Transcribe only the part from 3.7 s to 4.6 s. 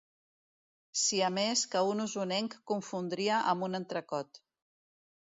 un entrecot.